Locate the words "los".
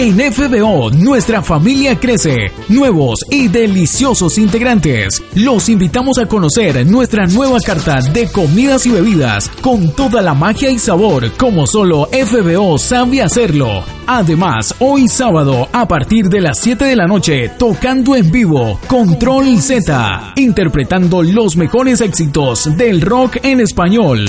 5.34-5.68, 21.24-21.56